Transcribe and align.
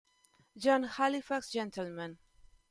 John 0.55 0.81
Halifax, 0.97 1.51
Gentleman 1.51 2.17